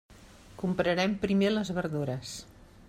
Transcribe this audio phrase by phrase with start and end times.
[0.61, 2.35] Comprarem primer les verdures.